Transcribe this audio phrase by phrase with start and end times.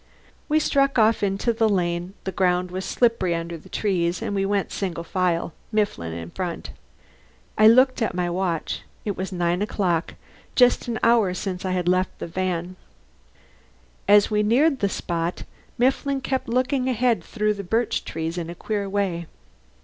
[0.49, 2.15] We struck off into the lane.
[2.23, 6.71] The ground was slippery under the trees and we went single file, Mifflin in front.
[7.55, 10.15] I looked at my watch it was nine o'clock,
[10.55, 12.77] just an hour since I had left the van.
[14.07, 15.43] As we neared the spot
[15.77, 19.27] Mifflin kept looking ahead through the birch trees in a queer way.